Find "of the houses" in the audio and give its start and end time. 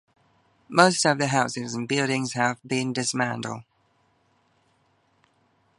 1.05-1.75